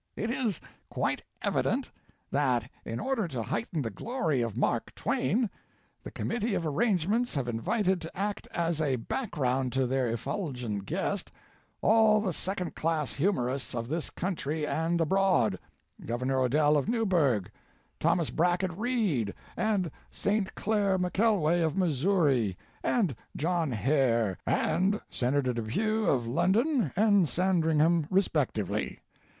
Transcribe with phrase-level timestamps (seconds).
[0.15, 0.59] It is
[0.89, 1.91] quite evident
[2.31, 5.47] that, in order, to heighten the glory of Mark Twain,
[6.01, 10.85] the Committee of Arrangements have invited to act as a back ground to their effulgent
[10.87, 11.29] guest
[11.83, 15.59] all the second class humorists of this country and abroad
[16.01, 16.27] Gov.
[16.31, 17.43] Odell of Newbury,
[17.99, 20.55] Thomas Brackett Reed, and St.
[20.55, 28.99] Clair McKelway of Missouri, and John Hare and Senator Depew of London and Sandringham respectively.